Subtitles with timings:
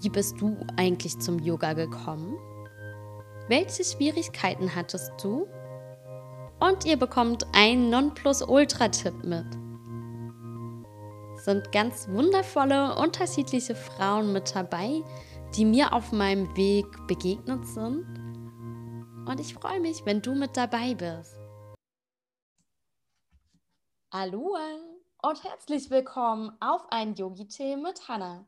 [0.00, 2.36] wie bist du eigentlich zum Yoga gekommen?
[3.48, 5.46] Welche Schwierigkeiten hattest du?
[6.60, 9.46] Und ihr bekommt einen Nonplusultra-Tipp mit.
[11.40, 15.02] Sind ganz wundervolle, unterschiedliche Frauen mit dabei,
[15.56, 18.06] die mir auf meinem Weg begegnet sind.
[19.28, 21.36] Und ich freue mich, wenn du mit dabei bist.
[24.12, 24.56] Hallo
[25.22, 28.46] und herzlich willkommen auf ein Yogi-Tee mit Hannah.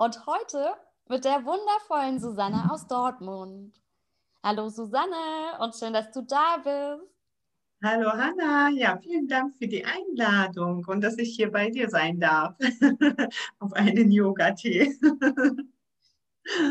[0.00, 0.74] Und heute
[1.08, 3.74] mit der wundervollen Susanne aus Dortmund.
[4.44, 7.12] Hallo Susanne und schön, dass du da bist.
[7.82, 12.20] Hallo Hanna, ja, vielen Dank für die Einladung und dass ich hier bei dir sein
[12.20, 12.54] darf
[13.58, 14.96] auf einen Yoga-Tee.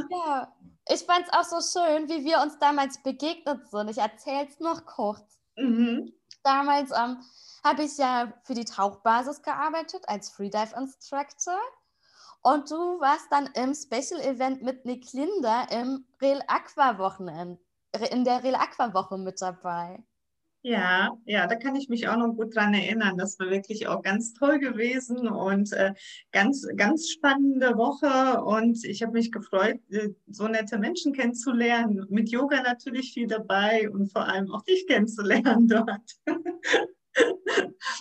[0.09, 0.55] ja,
[0.87, 3.89] ich fand es auch so schön, wie wir uns damals begegnet sind.
[3.89, 5.37] Ich erzähle es noch kurz.
[5.57, 6.13] Mhm.
[6.43, 7.17] Damals ähm,
[7.61, 11.59] habe ich ja für die Tauchbasis gearbeitet als Freedive Instructor
[12.53, 17.59] und du warst dann im Special Event mit Nick Linder im Real Aqua Wochenende,
[18.09, 20.01] in der Real Aqua Woche mit dabei.
[20.61, 23.17] Ja, ja, da kann ich mich auch noch gut dran erinnern.
[23.17, 25.93] Das war wirklich auch ganz toll gewesen und äh,
[26.31, 28.41] ganz, ganz spannende Woche.
[28.41, 32.05] Und ich habe mich gefreut, äh, so nette Menschen kennenzulernen.
[32.09, 36.17] Mit Yoga natürlich viel dabei und vor allem auch dich kennenzulernen dort.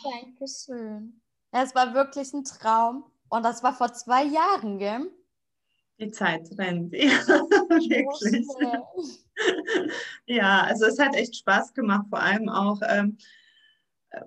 [0.05, 1.21] Dankeschön.
[1.51, 3.05] Es war wirklich ein Traum.
[3.29, 5.11] Und das war vor zwei Jahren, gell?
[5.99, 8.47] Die Zeit rennt, ja, wirklich.
[10.27, 13.17] ja, also es hat echt Spaß gemacht, vor allem auch ähm,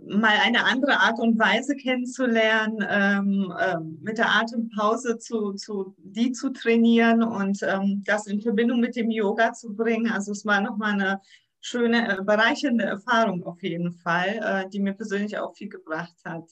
[0.02, 6.32] mal eine andere Art und Weise kennenzulernen, ähm, ähm, mit der Atempause zu, zu, die
[6.32, 10.12] zu trainieren und ähm, das in Verbindung mit dem Yoga zu bringen.
[10.12, 11.22] Also es war nochmal eine
[11.62, 16.50] schöne, äh, bereichernde Erfahrung auf jeden Fall, äh, die mir persönlich auch viel gebracht hat.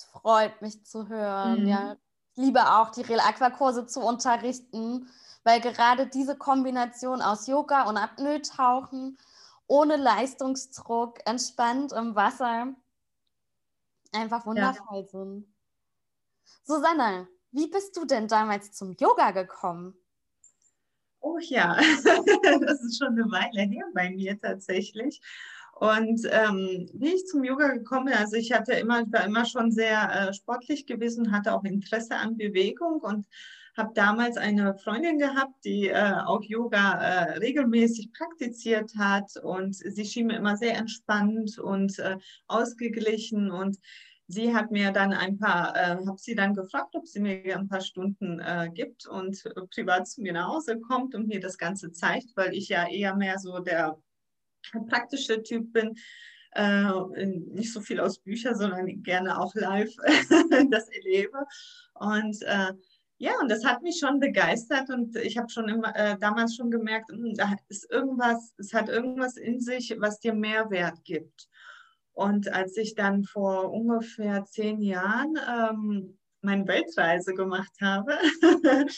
[0.00, 1.62] Es freut mich zu hören.
[1.62, 1.68] Mhm.
[1.68, 1.96] Ja,
[2.32, 5.10] ich liebe auch die Real Aqua Kurse zu unterrichten,
[5.44, 9.18] weil gerade diese Kombination aus Yoga und Apnoe-Tauchen
[9.66, 12.74] ohne Leistungsdruck, entspannt im Wasser,
[14.12, 15.06] einfach wundervoll ja.
[15.06, 15.46] sind.
[16.64, 19.94] Susanne, wie bist du denn damals zum Yoga gekommen?
[21.20, 25.20] Oh ja, das ist schon eine Weile her bei mir tatsächlich.
[25.80, 29.72] Und ähm, wie ich zum Yoga gekommen bin, also ich hatte immer, war immer schon
[29.72, 33.26] sehr äh, sportlich gewesen, hatte auch Interesse an Bewegung und
[33.78, 40.04] habe damals eine Freundin gehabt, die äh, auch Yoga äh, regelmäßig praktiziert hat und sie
[40.04, 43.78] schien mir immer sehr entspannt und äh, ausgeglichen und
[44.26, 47.68] sie hat mir dann ein paar, äh, habe sie dann gefragt, ob sie mir ein
[47.68, 51.90] paar Stunden äh, gibt und privat zu mir nach Hause kommt und mir das Ganze
[51.90, 53.96] zeigt, weil ich ja eher mehr so der
[54.88, 55.94] praktische Typ bin.
[56.52, 59.94] Äh, nicht so viel aus Büchern, sondern gerne auch live
[60.70, 61.38] das erlebe.
[61.94, 62.72] Und äh,
[63.18, 66.70] ja, und das hat mich schon begeistert und ich habe schon immer äh, damals schon
[66.70, 71.48] gemerkt, mh, hm, da ist irgendwas, es hat irgendwas in sich, was dir Mehrwert gibt.
[72.12, 78.12] Und als ich dann vor ungefähr zehn Jahren ähm, meine Weltreise gemacht habe,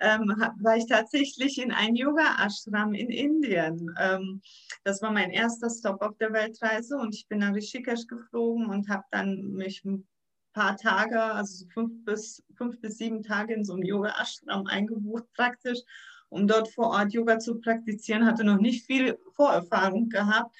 [0.00, 3.94] ähm, war ich tatsächlich in ein Yoga-Ashram in Indien.
[3.98, 4.40] Ähm,
[4.84, 8.88] das war mein erster Stop auf der Weltreise und ich bin nach Rishikesh geflogen und
[8.88, 10.06] habe dann mich ein
[10.52, 15.80] paar Tage, also fünf bis, fünf bis sieben Tage in so einem Yoga-Ashram eingebucht praktisch,
[16.28, 18.26] um dort vor Ort Yoga zu praktizieren.
[18.26, 20.54] Hatte noch nicht viel Vorerfahrung gehabt,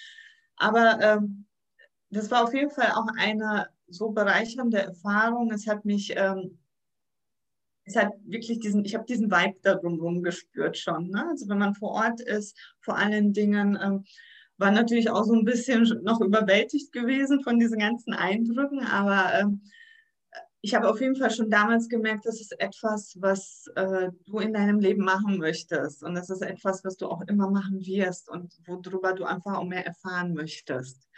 [0.56, 1.46] aber ähm,
[2.10, 5.50] das war auf jeden Fall auch eine so bereichernde Erfahrung.
[5.52, 6.58] Es hat mich, ähm,
[7.84, 11.08] es hat wirklich diesen, ich habe diesen Vibe da drumherum gespürt schon.
[11.08, 11.26] Ne?
[11.28, 14.04] Also wenn man vor Ort ist, vor allen Dingen, ähm,
[14.58, 19.62] war natürlich auch so ein bisschen noch überwältigt gewesen von diesen ganzen Eindrücken, aber ähm,
[20.64, 24.52] ich habe auf jeden Fall schon damals gemerkt, das ist etwas, was äh, du in
[24.52, 26.04] deinem Leben machen möchtest.
[26.04, 29.64] Und das ist etwas, was du auch immer machen wirst und worüber du einfach auch
[29.64, 31.08] mehr erfahren möchtest.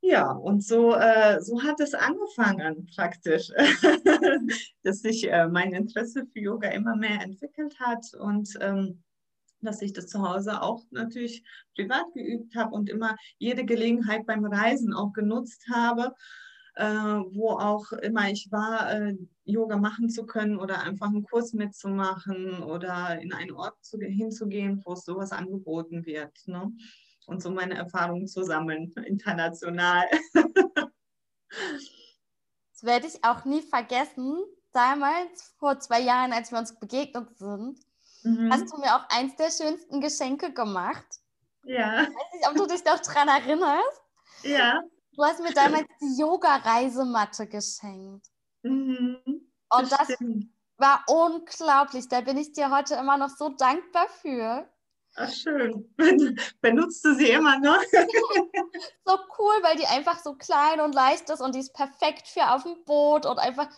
[0.00, 3.50] Ja, und so, äh, so hat es angefangen praktisch,
[4.82, 9.02] dass sich äh, mein Interesse für Yoga immer mehr entwickelt hat und ähm,
[9.60, 11.42] dass ich das zu Hause auch natürlich
[11.74, 16.14] privat geübt habe und immer jede Gelegenheit beim Reisen auch genutzt habe,
[16.76, 21.52] äh, wo auch immer ich war, äh, Yoga machen zu können oder einfach einen Kurs
[21.52, 26.36] mitzumachen oder in einen Ort zu, hinzugehen, wo sowas angeboten wird.
[26.46, 26.70] Ne?
[27.26, 30.06] Und so meine Erfahrungen zu sammeln, international.
[32.72, 34.36] Das werde ich auch nie vergessen.
[34.72, 37.80] Damals, vor zwei Jahren, als wir uns begegnet sind,
[38.22, 38.52] mhm.
[38.52, 41.06] hast du mir auch eins der schönsten Geschenke gemacht.
[41.62, 42.02] Ja.
[42.02, 44.02] Ich weiß nicht, ob du dich noch daran erinnerst.
[44.42, 44.82] Ja.
[45.14, 48.26] Du hast mir damals die Yoga-Reisematte geschenkt.
[48.62, 49.16] Mhm.
[49.24, 50.18] Und das, das
[50.76, 52.08] war unglaublich.
[52.08, 54.68] Da bin ich dir heute immer noch so dankbar für.
[55.18, 55.88] Ach, schön.
[56.60, 57.80] Benutzt du sie immer noch?
[59.04, 62.50] so cool, weil die einfach so klein und leicht ist und die ist perfekt für
[62.50, 63.68] auf dem Boot und einfach,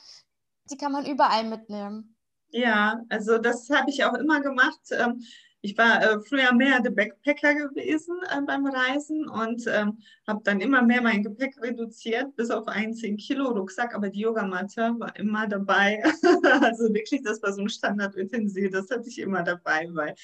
[0.71, 2.17] die kann man überall mitnehmen.
[2.51, 4.81] Ja, also das habe ich auch immer gemacht.
[4.91, 5.23] Ähm,
[5.61, 10.61] ich war äh, früher mehr der Backpacker gewesen äh, beim Reisen und ähm, habe dann
[10.61, 15.15] immer mehr mein Gepäck reduziert, bis auf einen 10 Kilo Rucksack, aber die Yogamatte war
[15.17, 16.03] immer dabei.
[16.63, 20.15] also wirklich, das war so ein Standardutensil, das hatte ich immer dabei, weil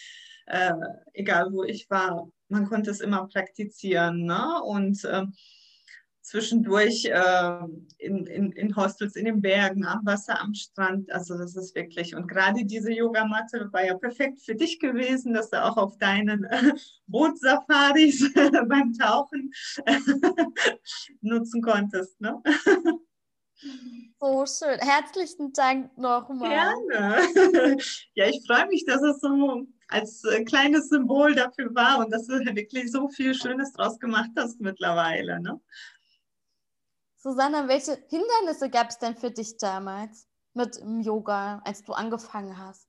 [0.47, 0.73] äh,
[1.13, 4.25] egal wo ich war, man konnte es immer praktizieren.
[4.25, 4.63] Ne?
[4.63, 5.25] Und äh,
[6.25, 7.59] zwischendurch äh,
[7.99, 11.13] in, in, in Hostels in den Bergen, am Wasser, am Strand.
[11.13, 15.51] Also das ist wirklich, und gerade diese Yogamatte war ja perfekt für dich gewesen, dass
[15.51, 16.73] du auch auf deinen äh,
[17.07, 18.33] Bootsafaris
[18.69, 19.53] beim Tauchen
[21.21, 22.19] nutzen konntest.
[22.21, 22.43] Ne?
[24.21, 24.79] So schön.
[24.79, 26.49] Herzlichen Dank nochmal.
[26.49, 27.77] Gerne.
[28.15, 32.27] Ja, ich freue mich, dass es so als äh, kleines Symbol dafür war und dass
[32.27, 35.41] du wirklich so viel Schönes draus gemacht hast mittlerweile.
[35.41, 35.61] Ne?
[37.17, 42.57] Susanne, welche Hindernisse gab es denn für dich damals mit dem Yoga, als du angefangen
[42.57, 42.89] hast?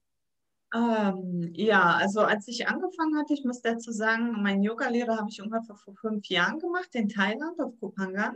[0.73, 5.41] Ähm, ja, also als ich angefangen hatte, ich muss dazu sagen, meinen Yogalehrer habe ich
[5.41, 8.35] ungefähr vor fünf Jahren gemacht in Thailand auf Kopangan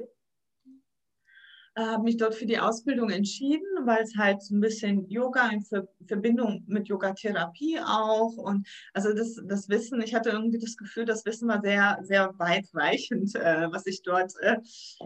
[1.88, 5.64] habe mich dort für die Ausbildung entschieden, weil es halt so ein bisschen Yoga in
[6.08, 11.26] Verbindung mit Yogatherapie auch und also das, das Wissen, ich hatte irgendwie das Gefühl, das
[11.26, 14.58] Wissen war sehr, sehr weitreichend, äh, was ich dort äh,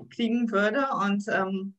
[0.09, 1.75] kriegen würde und ähm,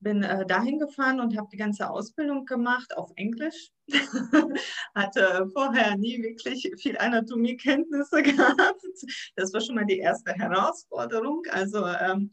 [0.00, 3.70] bin äh, dahin gefahren und habe die ganze Ausbildung gemacht auf Englisch.
[4.94, 8.80] Hatte vorher nie wirklich viel Anatomiekenntnisse gehabt.
[9.36, 11.42] Das war schon mal die erste Herausforderung.
[11.50, 12.30] Also ähm,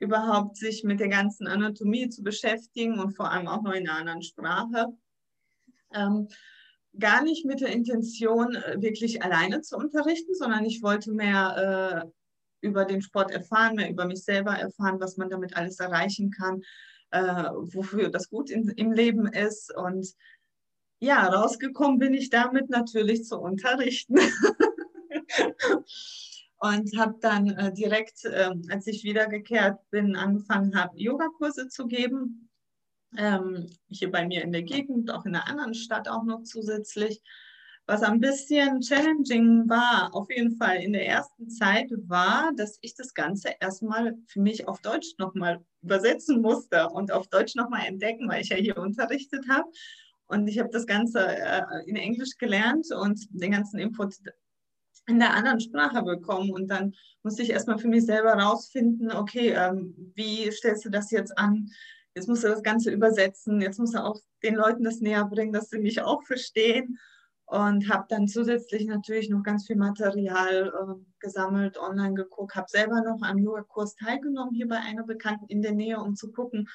[0.00, 3.98] überhaupt sich mit der ganzen Anatomie zu beschäftigen und vor allem auch noch in einer
[3.98, 4.86] anderen Sprache.
[5.92, 6.28] Ähm,
[6.98, 12.66] gar nicht mit der Intention, äh, wirklich alleine zu unterrichten, sondern ich wollte mehr äh,
[12.66, 16.62] über den Sport erfahren, mehr über mich selber erfahren, was man damit alles erreichen kann,
[17.10, 19.74] äh, wofür das gut in, im Leben ist.
[19.74, 20.14] Und
[21.00, 24.16] ja, rausgekommen bin ich damit natürlich zu unterrichten.
[26.64, 32.48] und habe dann äh, direkt, äh, als ich wiedergekehrt bin, angefangen Yogakurse zu geben.
[33.18, 37.22] Ähm, hier bei mir in der Gegend, auch in einer anderen Stadt auch noch zusätzlich.
[37.86, 42.94] Was ein bisschen challenging war, auf jeden Fall in der ersten Zeit, war, dass ich
[42.94, 48.26] das Ganze erstmal für mich auf Deutsch nochmal übersetzen musste und auf Deutsch nochmal entdecken,
[48.26, 49.68] weil ich ja hier unterrichtet habe.
[50.28, 54.14] Und ich habe das Ganze äh, in Englisch gelernt und den ganzen Input
[55.06, 56.50] in der anderen Sprache bekommen.
[56.50, 61.10] Und dann musste ich erstmal für mich selber rausfinden, okay, ähm, wie stellst du das
[61.10, 61.68] jetzt an?
[62.14, 65.52] Jetzt musst du das Ganze übersetzen, jetzt musst du auch den Leuten das näher bringen,
[65.52, 66.98] dass sie mich auch verstehen.
[67.46, 73.02] Und habe dann zusätzlich natürlich noch ganz viel Material äh, gesammelt, online geguckt, habe selber
[73.02, 76.70] noch am Yoga-Kurs teilgenommen, hier bei einer Bekannten in der Nähe, um zu gucken,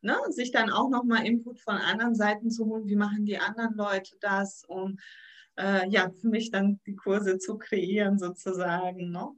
[0.00, 3.74] ne, sich dann auch nochmal Input von anderen Seiten zu holen, wie machen die anderen
[3.74, 4.98] Leute das, um
[5.58, 9.10] äh, ja, für mich dann die Kurse zu kreieren sozusagen.
[9.10, 9.28] Ne?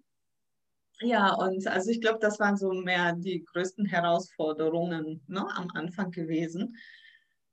[1.00, 6.10] Ja, und also ich glaube, das waren so mehr die größten Herausforderungen ne, am Anfang
[6.10, 6.76] gewesen.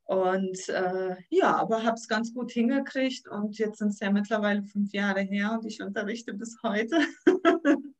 [0.03, 4.63] Und äh, ja, aber habe es ganz gut hingekriegt und jetzt sind es ja mittlerweile
[4.63, 6.97] fünf Jahre her und ich unterrichte bis heute.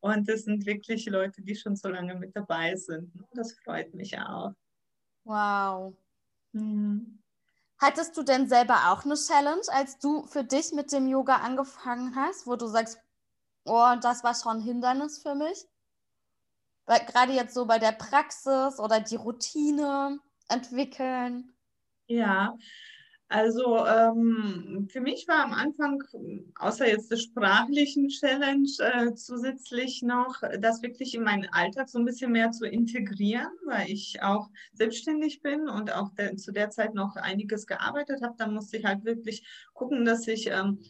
[0.00, 3.14] und es sind wirklich Leute, die schon so lange mit dabei sind.
[3.16, 3.24] Ne?
[3.34, 4.52] Das freut mich auch.
[5.24, 5.96] Wow.
[6.52, 7.18] Mhm.
[7.78, 12.16] Hattest du denn selber auch eine Challenge, als du für dich mit dem Yoga angefangen
[12.16, 12.98] hast, wo du sagst,
[13.64, 15.66] oh, das war schon ein Hindernis für mich?
[16.86, 21.52] Weil gerade jetzt so bei der Praxis oder die Routine entwickeln.
[22.06, 22.56] Ja,
[23.28, 26.00] also ähm, für mich war am Anfang,
[26.58, 32.04] außer jetzt der sprachlichen Challenge, äh, zusätzlich noch, das wirklich in meinen Alltag so ein
[32.04, 36.94] bisschen mehr zu integrieren, weil ich auch selbstständig bin und auch der, zu der Zeit
[36.94, 38.34] noch einiges gearbeitet habe.
[38.38, 40.80] Da musste ich halt wirklich gucken, dass ich ähm,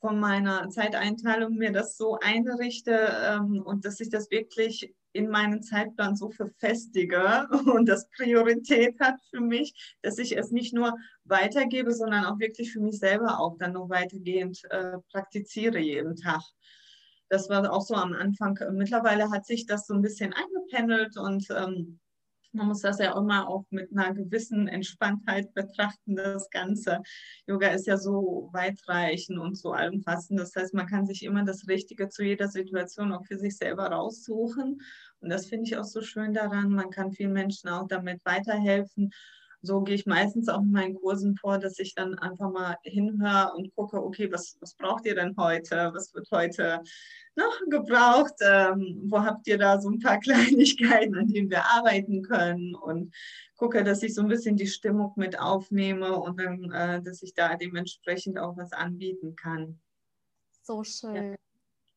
[0.00, 5.62] von meiner Zeiteinteilung mir das so einrichte ähm, und dass ich das wirklich in meinen
[5.62, 11.92] Zeitplan so verfestige und das Priorität hat für mich, dass ich es nicht nur weitergebe,
[11.92, 16.42] sondern auch wirklich für mich selber auch dann noch weitergehend äh, praktiziere jeden Tag.
[17.28, 18.56] Das war auch so am Anfang.
[18.72, 21.98] Mittlerweile hat sich das so ein bisschen eingependelt und ähm,
[22.56, 27.02] man muss das ja immer auch mit einer gewissen Entspanntheit betrachten, das Ganze.
[27.46, 30.40] Yoga ist ja so weitreichend und so allumfassend.
[30.40, 33.86] Das heißt, man kann sich immer das Richtige zu jeder Situation auch für sich selber
[33.86, 34.80] raussuchen.
[35.20, 36.70] Und das finde ich auch so schön daran.
[36.70, 39.12] Man kann vielen Menschen auch damit weiterhelfen
[39.66, 43.52] so gehe ich meistens auch in meinen Kursen vor, dass ich dann einfach mal hinhöre
[43.56, 45.90] und gucke, okay, was, was braucht ihr denn heute?
[45.92, 46.82] Was wird heute
[47.34, 48.34] noch gebraucht?
[48.40, 52.74] Ähm, wo habt ihr da so ein paar Kleinigkeiten, an denen wir arbeiten können?
[52.74, 53.14] Und
[53.56, 57.34] gucke, dass ich so ein bisschen die Stimmung mit aufnehme und dann, äh, dass ich
[57.34, 59.80] da dementsprechend auch was anbieten kann.
[60.62, 61.32] So schön.
[61.32, 61.36] Ja.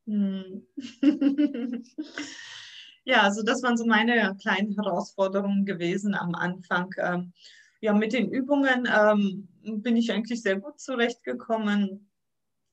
[0.06, 0.66] Hm.
[3.04, 6.94] ja, also das waren so meine kleinen Herausforderungen gewesen am Anfang.
[6.98, 7.34] Ähm,
[7.82, 12.10] ja, mit den Übungen ähm, bin ich eigentlich sehr gut zurechtgekommen,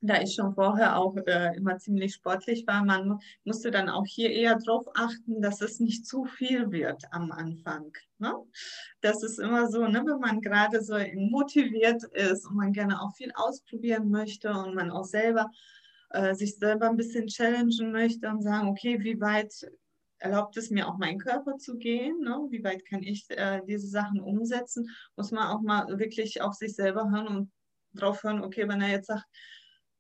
[0.00, 2.84] da ich schon vorher auch äh, immer ziemlich sportlich war.
[2.84, 7.32] Man musste dann auch hier eher darauf achten, dass es nicht zu viel wird am
[7.32, 7.92] Anfang.
[8.18, 8.34] Ne?
[9.00, 13.14] Das ist immer so, ne, wenn man gerade so motiviert ist und man gerne auch
[13.16, 15.50] viel ausprobieren möchte und man auch selber
[16.10, 19.52] äh, sich selber ein bisschen challengen möchte und sagen, okay, wie weit
[20.18, 22.46] erlaubt es mir auch meinen Körper zu gehen, ne?
[22.50, 26.74] wie weit kann ich äh, diese Sachen umsetzen, muss man auch mal wirklich auf sich
[26.74, 27.52] selber hören und
[27.94, 29.26] drauf hören, okay, wenn er jetzt sagt,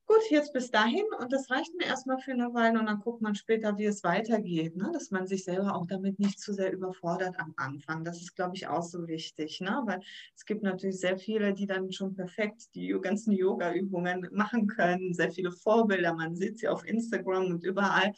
[0.06, 3.20] gut, jetzt bis dahin und das reicht mir erstmal für eine Weile und dann guckt
[3.22, 4.90] man später, wie es weitergeht, ne?
[4.92, 8.04] dass man sich selber auch damit nicht zu sehr überfordert am Anfang.
[8.04, 9.82] Das ist, glaube ich, auch so wichtig, ne?
[9.84, 10.00] weil
[10.34, 15.32] es gibt natürlich sehr viele, die dann schon perfekt die ganzen Yoga-Übungen machen können, sehr
[15.32, 18.12] viele Vorbilder, man sieht sie auf Instagram und überall.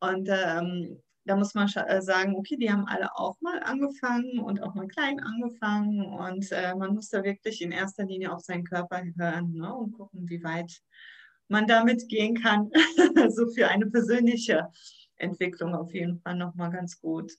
[0.00, 4.62] Und ähm, da muss man äh, sagen, okay, die haben alle auch mal angefangen und
[4.62, 8.64] auch mal klein angefangen und äh, man muss da wirklich in erster Linie auf seinen
[8.64, 10.72] Körper hören ne, und gucken, wie weit
[11.48, 12.70] man damit gehen kann.
[13.30, 14.68] so für eine persönliche
[15.16, 17.32] Entwicklung auf jeden Fall nochmal ganz gut.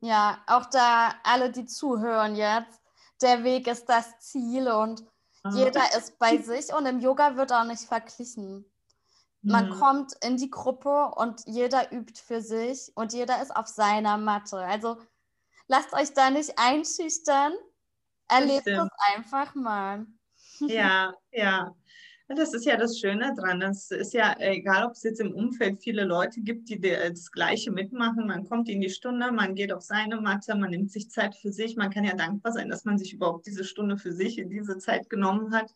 [0.00, 2.80] Ja, auch da alle, die zuhören jetzt,
[3.22, 5.04] der Weg ist das Ziel und
[5.44, 5.50] ah.
[5.54, 8.64] jeder ist bei sich und im Yoga wird auch nicht verglichen.
[9.44, 9.74] Man mhm.
[9.74, 14.56] kommt in die Gruppe und jeder übt für sich und jeder ist auf seiner Matte.
[14.56, 14.96] Also
[15.68, 17.52] lasst euch da nicht einschüchtern.
[18.28, 20.06] Erlebt es einfach mal.
[20.60, 21.74] Ja, ja.
[22.28, 23.60] Das ist ja das Schöne dran.
[23.60, 27.70] Es ist ja egal, ob es jetzt im Umfeld viele Leute gibt, die das Gleiche
[27.70, 28.26] mitmachen.
[28.26, 31.52] Man kommt in die Stunde, man geht auf seine Matte, man nimmt sich Zeit für
[31.52, 31.76] sich.
[31.76, 34.78] Man kann ja dankbar sein, dass man sich überhaupt diese Stunde für sich in diese
[34.78, 35.74] Zeit genommen hat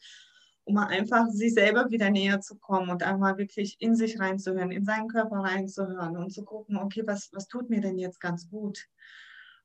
[0.68, 4.84] um einfach sich selber wieder näher zu kommen und einmal wirklich in sich reinzuhören, in
[4.84, 8.87] seinen Körper reinzuhören und zu gucken, okay, was, was tut mir denn jetzt ganz gut?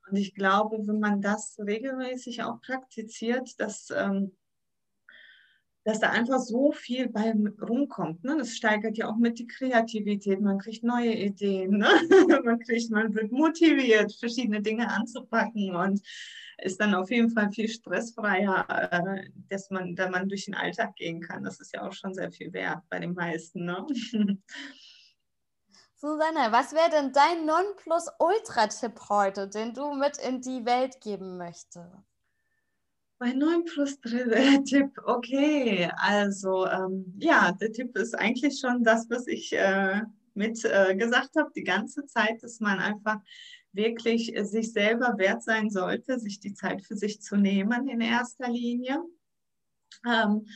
[0.09, 4.31] Und ich glaube, wenn man das regelmäßig auch praktiziert, dass, ähm,
[5.83, 8.23] dass da einfach so viel bei rumkommt.
[8.23, 8.37] Ne?
[8.37, 10.39] Das steigert ja auch mit die Kreativität.
[10.39, 11.79] Man kriegt neue Ideen.
[11.79, 11.89] Ne?
[12.45, 16.01] man, kriegt, man wird motiviert, verschiedene Dinge anzupacken und
[16.63, 20.95] ist dann auf jeden Fall viel stressfreier, äh, dass man, da man durch den Alltag
[20.95, 21.43] gehen kann.
[21.43, 23.65] Das ist ja auch schon sehr viel wert bei den meisten.
[23.65, 23.85] Ne?
[25.95, 31.79] Susanne, was wäre denn dein Nonplusultra-Tipp heute, den du mit in die Welt geben möchtest?
[33.19, 35.89] Mein 9 plus 3 Tipp, okay.
[35.95, 40.01] Also ähm, ja, der Tipp ist eigentlich schon das, was ich äh,
[40.33, 43.19] mit äh, gesagt habe, die ganze Zeit, dass man einfach
[43.73, 48.01] wirklich äh, sich selber wert sein sollte, sich die Zeit für sich zu nehmen in
[48.01, 49.03] erster Linie.
[50.07, 50.47] Ähm,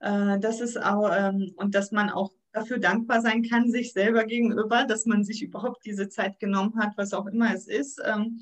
[0.00, 4.24] äh, das ist auch, ähm, und dass man auch dafür dankbar sein kann, sich selber
[4.24, 8.00] gegenüber, dass man sich überhaupt diese Zeit genommen hat, was auch immer es ist.
[8.04, 8.40] Ähm,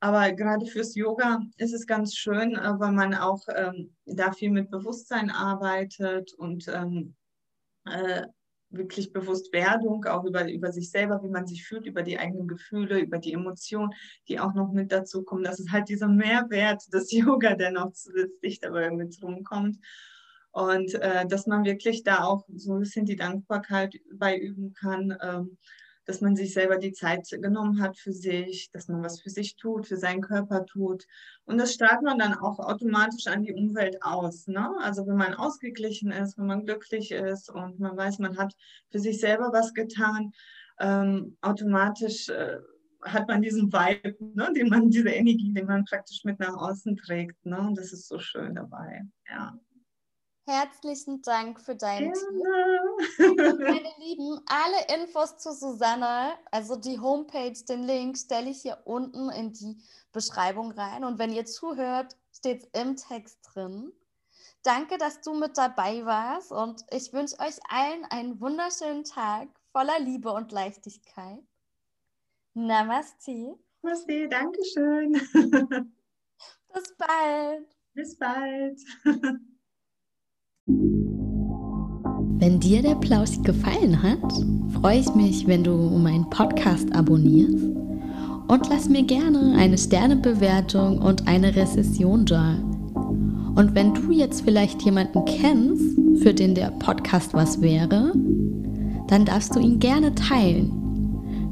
[0.00, 4.50] aber gerade fürs Yoga ist es ganz schön, äh, weil man auch ähm, da viel
[4.50, 7.14] mit Bewusstsein arbeitet und ähm,
[7.84, 8.26] äh,
[8.70, 13.00] wirklich Bewusstwerdung, auch über, über sich selber, wie man sich fühlt, über die eigenen Gefühle,
[13.00, 13.92] über die Emotionen,
[14.28, 15.44] die auch noch mit dazu kommen.
[15.44, 19.78] Das ist halt dieser Mehrwert des Yoga, der noch zusätzlich dabei mit rumkommt.
[20.50, 25.16] Und äh, dass man wirklich da auch so ein bisschen die Dankbarkeit bei üben kann.
[25.20, 25.58] Ähm,
[26.08, 29.56] dass man sich selber die Zeit genommen hat für sich, dass man was für sich
[29.56, 31.06] tut, für seinen Körper tut.
[31.44, 34.46] Und das strahlt man dann auch automatisch an die Umwelt aus.
[34.46, 34.74] Ne?
[34.80, 38.54] Also wenn man ausgeglichen ist, wenn man glücklich ist und man weiß, man hat
[38.90, 40.32] für sich selber was getan,
[40.80, 42.56] ähm, automatisch äh,
[43.02, 46.96] hat man diesen Vibe, ne, den man, diese Energie, den man praktisch mit nach außen
[46.96, 47.44] trägt.
[47.44, 47.60] Ne?
[47.60, 49.02] Und das ist so schön dabei.
[49.28, 49.58] Ja.
[50.46, 52.22] herzlichen Dank für deinen Tipp.
[53.18, 59.30] Meine Lieben, alle Infos zu Susanne, also die Homepage, den Link stelle ich hier unten
[59.30, 59.78] in die
[60.12, 61.04] Beschreibung rein.
[61.04, 63.92] Und wenn ihr zuhört, steht es im Text drin.
[64.62, 70.00] Danke, dass du mit dabei warst und ich wünsche euch allen einen wunderschönen Tag voller
[70.00, 71.42] Liebe und Leichtigkeit.
[72.54, 73.56] Namaste.
[73.82, 75.12] Namaste, danke schön.
[76.74, 77.68] Bis bald.
[77.94, 78.80] Bis bald.
[82.40, 84.32] Wenn dir der Plausch gefallen hat,
[84.80, 87.64] freue ich mich, wenn du meinen Podcast abonnierst
[88.46, 92.54] und lass mir gerne eine Sternebewertung und eine Rezession da.
[93.56, 98.12] Und wenn du jetzt vielleicht jemanden kennst, für den der Podcast was wäre,
[99.08, 100.70] dann darfst du ihn gerne teilen.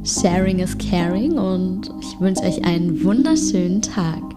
[0.04, 4.35] Sharing is caring und ich wünsche euch einen wunderschönen Tag.